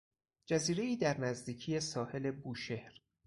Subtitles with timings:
[0.45, 3.01] جزیرهای در نزدیکی ساحل بوشهر